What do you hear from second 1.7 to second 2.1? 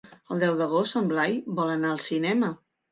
anar al